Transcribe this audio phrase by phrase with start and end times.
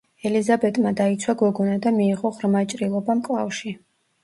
[0.27, 3.79] ელიზაბეტმა დაიცვა გოგონა და მიიღო ღრმა ჭრილობა მკლავში.